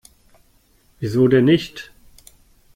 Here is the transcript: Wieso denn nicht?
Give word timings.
Wieso 0.99 1.27
denn 1.27 1.45
nicht? 1.45 1.91